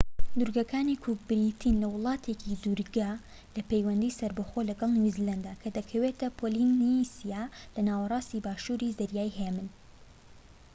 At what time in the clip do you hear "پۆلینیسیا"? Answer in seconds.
6.39-7.43